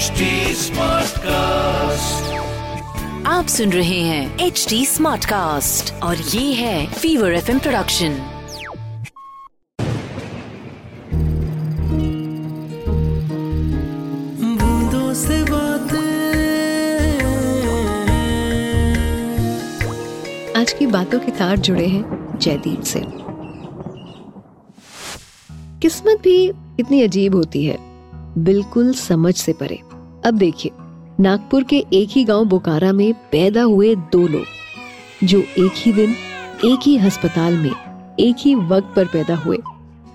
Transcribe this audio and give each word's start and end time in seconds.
HD 0.00 0.26
Smartcast. 0.56 2.28
आप 3.26 3.46
सुन 3.46 3.72
रहे 3.72 4.00
हैं 4.00 4.38
एच 4.38 4.66
डी 4.68 4.86
स्मार्ट 4.86 5.24
कास्ट 5.24 6.02
और 6.02 6.16
ये 6.16 6.52
है 6.52 6.86
फीवर 6.86 7.32
एफ़ 7.32 7.50
प्रोडक्शन 7.58 8.14
बूंदों 14.60 15.14
से 15.14 15.42
बातें। 15.42 16.10
आज 20.60 20.72
की 20.72 20.86
बातों 20.86 21.20
के 21.20 21.32
तार 21.32 21.56
जुड़े 21.58 21.86
हैं 21.86 22.38
जयदीप 22.38 22.82
से। 22.82 23.02
किस्मत 25.82 26.20
भी 26.22 26.44
इतनी 26.80 27.02
अजीब 27.02 27.34
होती 27.34 27.64
है 27.64 27.90
बिल्कुल 28.38 28.92
समझ 28.94 29.34
से 29.34 29.52
परे। 29.52 29.89
अब 30.24 30.34
देखिए, 30.34 30.72
नागपुर 31.20 31.64
के 31.64 31.84
एक 31.92 32.08
ही 32.10 32.24
गाँव 32.24 32.44
बोकारा 32.44 32.92
में 32.92 33.14
पैदा 33.14 33.62
हुए 33.62 33.94
दो 33.94 34.28
लोग, 34.28 34.44
जो 35.24 35.40
एक 35.40 35.72
ही 35.76 35.92
दिन, 35.92 36.10
एक 36.64 36.78
ही 36.82 36.98
अस्पताल 36.98 37.56
में, 37.56 37.72
एक 38.20 38.36
ही 38.38 38.54
वक्त 38.54 38.92
पर 38.96 39.04
पैदा 39.04 39.36
हुए। 39.36 39.58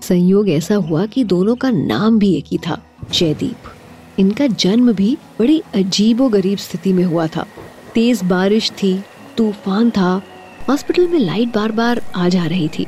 संयोग 0.02 0.48
ऐसा 0.48 0.74
हुआ 0.74 1.06
कि 1.06 1.24
दोनों 1.24 1.56
का 1.56 1.70
नाम 1.70 2.18
भी 2.18 2.34
एक 2.34 2.44
ही 2.52 2.58
था, 2.58 2.82
जयदीप। 3.12 3.72
इनका 4.18 4.46
जन्म 4.46 4.92
भी 4.92 5.18
बड़ी 5.38 5.62
अजीबो 5.74 6.28
गरीब 6.28 6.58
स्थिति 6.58 6.92
में 6.92 7.04
हुआ 7.04 7.26
था। 7.26 7.46
तेज 7.94 8.24
बारिश 8.24 8.70
थी, 8.70 9.04
तूफ़ान 9.36 9.90
था, 9.90 10.22
हॉस्पिटल 10.68 11.08
में 11.08 11.18
लाइट 11.18 11.54
बार 11.54 11.72
बार 11.72 12.02
आ 12.16 12.28
जा 12.28 12.46
रही 12.46 12.68
थी। 12.68 12.86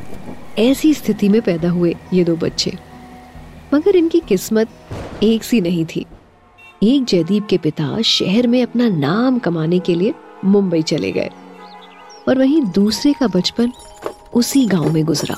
ऐसी 0.59 0.95
स्थिति 0.95 1.29
में 1.29 1.43
पैदा 1.43 1.71
हुए 1.71 1.97
ये 2.13 2.25
दो 2.25 2.37
बच्चे। 2.37 2.73
मगर 3.75 3.97
इनकी 3.97 4.21
किस्मत 4.21 4.69
एक 5.23 5.45
सी 5.45 5.61
नहीं 5.61 5.85
थी। 5.85 6.07
एक 6.83 7.05
जयदीप 7.05 7.47
के 7.47 7.59
पिता 7.59 8.03
शहर 8.03 8.47
में 8.47 8.63
अपना 8.63 8.89
नाम 8.89 9.39
कमाने 9.39 9.79
के 9.79 9.95
लिए 9.95 10.15
मुंबई 10.45 10.83
चले 10.83 11.13
गए 11.13 11.31
और 12.29 12.39
वहीं 12.39 12.63
दूसरे 12.63 13.13
का 13.13 13.27
बचपन 13.27 13.73
उसी 14.35 14.67
गाँव 14.67 14.93
में 14.93 15.05
गुजरा। 15.05 15.37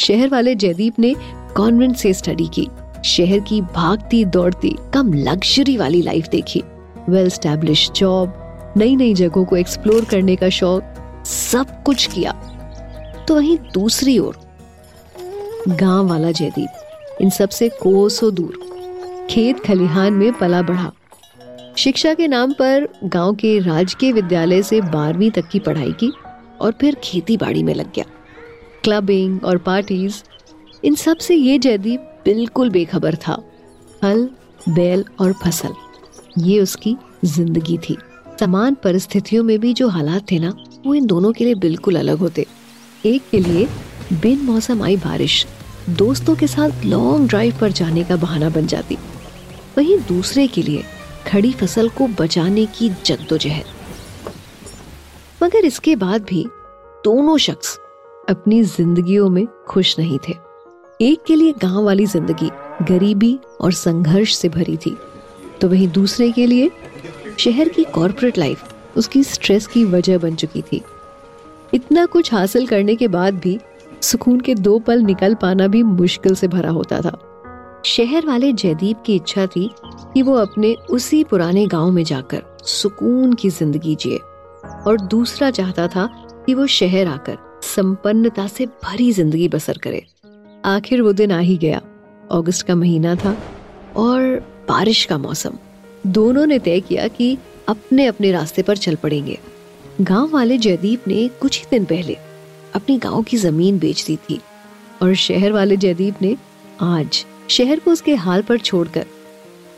शहर 0.00 0.28
वाले 0.28 0.54
जयदीप 0.54 0.98
ने 0.98 1.14
कॉन्वेंट 1.56 1.96
से 1.96 2.12
स्टडी 2.14 2.46
की। 2.48 2.68
शहर 3.04 3.40
की 3.40 3.60
भागती 3.60 4.24
दौड़ती 4.24 4.74
कम 4.94 5.12
लग्जरी 5.12 5.76
वाली 5.76 6.02
लाइफ 6.02 6.28
देखी। 6.28 6.62
वेल 7.08 7.28
स्टैब्लिश 7.28 7.90
जॉब 7.90 8.74
नई 8.76 8.96
नई 8.96 9.14
जगहों 9.14 9.44
को 9.44 9.56
एक्सप्लोर 9.56 10.04
करने 10.04 10.36
का 10.36 10.48
शौक, 10.48 10.82
सब 11.26 11.82
कुछ 11.82 12.06
किया। 12.06 12.32
तो 13.28 13.34
वहीं 13.34 13.58
दूसरी 13.74 14.18
ओर, 14.18 14.38
गाँव 15.68 16.08
वाला 16.08 16.30
जयदीप, 16.30 17.18
इन 17.20 17.30
सबसे 17.30 17.68
कोसों 17.68 18.34
दूर। 18.34 18.65
खेत 19.30 19.60
खलिहान 19.60 20.12
में 20.12 20.32
पला 20.32 20.60
बढ़ा। 20.62 20.90
शिक्षा 21.76 22.12
के 22.14 22.26
नाम 22.28 22.52
पर 22.52 22.86
गाँव 23.04 23.34
के 23.34 23.58
राजकीय 23.58 24.12
विद्यालय 24.12 24.62
से 24.62 24.80
बारहवीं 24.80 25.30
तक 25.30 25.48
की 25.48 25.58
पढ़ाई 25.58 25.92
की 25.92 26.10
और 26.60 26.72
फिर 26.72 26.94
खेती 27.04 27.36
बाड़ी 27.36 27.62
में 27.62 27.74
लग 27.74 27.92
गया। 27.94 28.04
क्लबिंग 28.84 29.44
और 29.44 29.58
पार्टीज़, 29.58 30.22
इन 30.84 30.94
सबसे 30.94 31.34
ये 31.34 31.58
जयदीप 31.58 32.00
बिल्कुल 32.24 32.70
बेखबर 32.70 33.14
था। 33.16 33.42
हल 34.02 34.28
बैल 34.68 35.04
और 35.20 35.32
फ़सल, 35.32 35.74
ये 36.38 36.60
उसकी 36.60 36.96
ज़िंदगी 37.24 37.78
थी। 37.78 37.96
समान 38.40 38.74
परिस्थितियों 38.74 39.42
में 39.44 39.58
भी 39.58 39.72
जो 39.74 39.88
हालात 39.88 40.30
थे 40.30 40.38
ना, 40.38 40.54
वो 40.86 40.94
इन 40.94 41.06
दोनों 41.06 41.32
के 41.32 41.44
लिए 41.44 41.54
बिल्कुल 41.56 41.98
अलग 41.98 42.18
होते। 42.18 42.46
एक 43.06 43.22
के 43.30 43.38
लिए 43.38 43.68
बिन 44.12 44.44
मौसम 44.44 44.82
आई 44.82 44.96
बारिश, 44.96 45.46
दोस्तों 45.90 46.34
के 46.36 46.46
साथ 46.46 46.84
लॉन्ग 46.84 47.28
ड्राइव 47.28 47.58
पर 47.60 47.72
जाने 47.72 48.04
का 48.04 48.16
बहाना 48.16 48.48
बन 48.50 48.66
जाती। 48.66 48.98
वहीं 49.76 49.98
दूसरे 50.08 50.46
के 50.46 50.62
लिए 50.62 50.82
खड़ी 51.26 51.52
फ़सल 51.52 51.88
को 51.88 52.06
बचाने 52.20 52.64
की 52.68 52.88
जद्दोजहद। 53.06 53.64
मगर 55.42 55.64
इसके 55.64 55.96
बाद 55.96 56.22
भी 56.22 56.44
दोनों 57.04 57.36
शख्स 57.38 57.76
अपनी 58.28 58.62
जिंदगियों 58.64 59.28
में 59.30 59.46
खुश 59.68 59.98
नहीं 59.98 60.18
थे। 60.18 60.34
एक 61.00 61.24
के 61.26 61.34
लिए 61.34 61.52
गाँव 61.62 61.84
वाली 61.84 62.06
ज़िंदगी 62.06 62.50
गरीबी 62.88 63.38
और 63.60 63.72
संघर्ष 63.72 64.34
से 64.34 64.48
भरी 64.48 64.76
थी 64.76 64.96
तो 65.60 65.68
वहीं 65.68 65.88
दूसरे 65.88 66.30
के 66.32 66.46
लिए 66.46 66.70
शहर 67.38 67.68
की 67.68 67.84
कॉरपोरेट 67.84 68.38
लाइफ 68.38 68.96
उसकी 68.96 69.22
स्ट्रेस 69.24 69.66
की 69.66 69.84
वजह 69.84 70.18
बन 70.18 70.34
चुकी 70.34 70.62
थी। 70.62 70.82
इतना 71.74 72.04
कुछ 72.06 72.32
हासिल 72.34 72.66
करने 72.66 72.94
के 72.96 73.08
बाद 73.08 73.34
भी 73.34 73.58
सुकून 74.02 74.40
के 74.40 74.54
दो 74.54 74.78
पल 74.78 75.02
निकल 75.02 75.34
पाना 75.34 75.66
भी 75.66 75.82
मुश्किल 75.82 76.34
से 76.34 76.48
भरा 76.48 76.70
होता 76.70 77.00
था। 77.00 77.18
शहर 77.86 78.26
वाले 78.26 78.52
जयदीप 78.52 79.02
की 79.06 79.14
इच्छा 79.14 79.46
थी 79.46 79.68
कि 80.14 80.22
वो 80.22 80.34
अपने 80.34 80.72
उसी 80.90 81.22
पुराने 81.24 81.66
गाँव 81.66 81.90
में 81.90 82.02
जाकर 82.04 82.42
सुकून 82.64 83.32
की 83.32 83.48
ज़िंदगी 83.48 83.94
जिए। 83.94 84.16
और 84.86 85.00
दूसरा 85.00 85.50
चाहता 85.50 85.86
था 85.88 86.06
कि 86.46 86.54
वो 86.54 86.66
शहर 86.66 87.06
आकर 87.06 87.36
संपन्नता 87.64 88.46
से 88.46 88.66
भरी 88.84 89.10
ज़िंदगी 89.12 89.48
बसर 89.48 89.78
करे। 89.78 90.02
आखिर 90.64 91.02
वो 91.02 91.12
दिन 91.12 91.32
आ 91.32 91.38
ही 91.38 91.56
गया। 91.56 91.80
अगस्त 92.30 92.66
का 92.66 92.74
महीना 92.74 93.14
था 93.14 93.36
और 93.96 94.22
बारिश 94.68 95.04
का 95.04 95.18
मौसम। 95.18 95.58
दोनों 96.06 96.46
ने 96.46 96.58
तय 96.58 96.80
किया 96.80 97.06
कि 97.08 97.36
अपने 97.68 98.06
अपने 98.06 98.32
रास्ते 98.32 98.62
पर 98.62 98.76
चल 98.76 98.94
पड़ेंगे। 98.94 99.38
गाँव 100.00 100.30
वाले 100.32 100.58
जयदीप 100.58 101.08
ने 101.08 101.28
कुछ 101.40 101.60
ही 101.60 101.66
दिन 101.70 101.84
पहले 101.84 102.16
अपनी 102.74 102.98
गाँव 102.98 103.22
की 103.22 103.36
ज़मीन 103.36 103.78
बेच 103.78 104.04
दी 104.06 104.16
थी। 104.16 104.40
और 105.02 105.14
शहर 105.14 105.52
वाले 105.52 105.76
जयदीप 105.76 106.22
ने 106.22 106.36
आज 106.82 107.24
शहर 107.50 107.78
को 107.78 107.90
उसके 107.90 108.14
हाल 108.14 108.42
पर 108.42 108.58
छोड़कर 108.58 109.06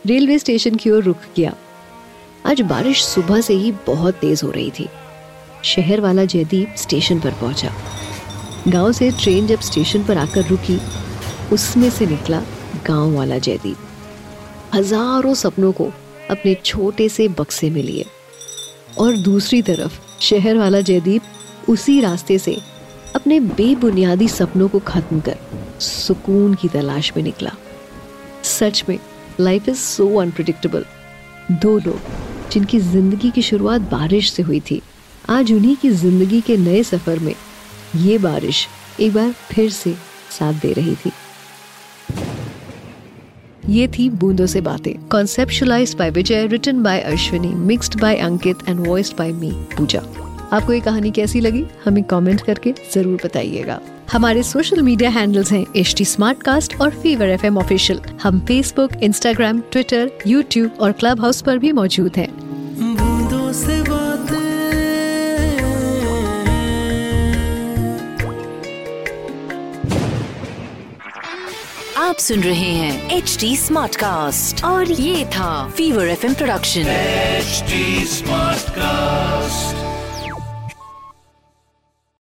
रेलवे 0.05 0.39
स्टेशन 0.39 0.75
की 0.75 0.89
ओर 0.89 1.03
रुख 1.03 1.17
किया। 1.35 1.53
आज 2.45 2.61
बारिश 2.61 3.03
सुबह 3.05 3.41
से 3.41 3.53
ही 3.53 3.71
बहुत 3.71 4.15
तेज 4.15 4.43
हो 4.43 4.51
रही 4.51 4.71
थी। 4.71 4.87
शहर 5.63 6.01
वाला 6.01 6.25
जयदीप 6.25 6.75
स्टेशन 6.77 7.19
पर 7.19 7.31
पहुँचा। 7.31 7.73
गाँव 8.67 8.91
से 8.91 9.11
ट्रेन 9.11 9.47
जब 9.47 9.59
स्टेशन 9.59 10.03
पर 10.03 10.17
आकर 10.17 10.45
रुकी, 10.45 10.79
उसमें 11.53 11.89
से 11.89 12.05
निकला 12.05 12.41
गाँव 12.87 13.15
वाला 13.15 13.37
जयदीप। 13.37 13.77
हज़ारों 14.73 15.33
सपनों 15.33 15.71
को 15.71 15.91
अपने 16.29 16.55
छोटे 16.55 17.09
से 17.09 17.27
बक्से 17.27 17.69
में 17.69 17.83
लिए। 17.83 18.05
और 18.99 19.17
दूसरी 19.17 19.61
तरफ़ 19.61 19.99
शहर 20.21 20.57
वाला 20.57 20.81
जयदीप 20.81 21.69
उसी 21.69 21.99
रास्ते 22.01 22.39
से 22.39 22.57
अपने 23.15 23.39
बेबुनियादी 23.39 24.27
सपनों 24.27 24.67
को 24.67 24.79
खत्म 24.79 25.19
कर 25.19 25.37
सुकून 25.81 26.53
की 26.53 26.67
तलाश 26.67 27.11
में 27.15 27.23
निकला। 27.23 27.51
सच 28.43 28.83
में 28.89 28.97
लाइफ 29.39 29.69
इज़ 29.69 29.77
सो 29.77 30.15
अनप्रिडिक्टेबल 30.19 30.85
दो 31.51 31.77
लोग, 31.77 31.99
जिनकी 32.51 32.79
ज़िंदगी 32.79 33.31
की 33.31 33.41
शुरुआत 33.41 33.81
बारिश 33.91 34.31
से 34.31 34.43
हुई 34.43 34.59
थी, 34.61 34.81
आज 35.29 35.51
उन्हीं 35.53 35.75
की 35.75 35.89
ज़िंदगी 35.91 36.41
के 36.41 36.57
नए 36.57 36.83
सफ़र 36.83 37.19
में 37.19 37.33
ये 37.95 38.17
बारिश 38.17 38.67
एक 38.99 39.13
बार 39.13 39.31
फिर 39.51 39.69
से 39.71 39.93
साथ 40.31 40.61
दे 40.61 40.73
रही 40.73 40.95
थी। 40.95 41.11
ये 43.69 43.87
थी 43.87 44.09
बूंदों 44.09 44.45
से 44.45 44.61
बातें 44.61 44.93
conceptualised 45.07 45.97
by 45.97 46.09
Vijay 46.11 46.45
written 46.47 46.81
by 46.83 46.99
Ashwini 47.01 47.47
mixed 47.47 47.99
by 48.01 48.15
Ankit 48.17 48.67
and 48.69 48.79
voiced 48.87 49.17
by 49.17 49.31
me 49.31 49.51
Pooja. 49.77 49.99
आपको 50.53 50.73
ये 50.73 50.79
कहानी 50.79 51.11
कैसी 51.11 51.39
लगी? 51.39 51.63
हमें 51.85 52.03
कमेंट 52.03 52.41
करके 52.41 52.73
ज़रूर 52.93 53.19
बताइएगा। 53.25 53.79
हमारे 54.11 54.41
सोशल 54.43 54.81
मीडिया 54.81 55.09
हैंडल्स 55.09 55.51
हैं 55.51 55.65
एच 55.75 55.93
टी 55.97 56.77
और 56.81 56.89
फीवर 57.01 57.29
एफ़ 57.29 57.45
ऑफिशियल 57.45 57.99
हम 58.21 58.39
फेसबुक 58.45 58.91
इंस्टाग्राम 59.03 59.59
ट्विटर 59.71 60.11
यूट्यूब 60.27 60.77
और 60.81 60.91
क्लब 60.91 61.21
हाउस 61.21 61.41
पर 61.41 61.57
भी 61.57 61.71
मौजूद 61.71 62.17
हैं। 62.17 62.27
आप 71.97 72.17
सुन 72.17 72.39
रहे 72.39 72.71
हैं 72.73 73.17
एच 73.17 73.37
डी 73.39 73.55
और 74.65 74.91
ये 74.91 75.25
था 75.25 75.51
fever 75.69 76.07
F 76.07 76.25
production 76.27 76.87
H 76.87 77.63
smart 78.09 78.69
Smartcast. 78.69 79.88